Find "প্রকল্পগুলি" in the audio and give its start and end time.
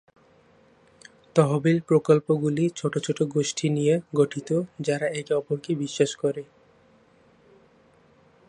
1.81-2.65